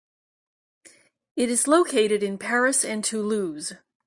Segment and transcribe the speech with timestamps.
[1.35, 3.73] It is located in Paris and Toulouse.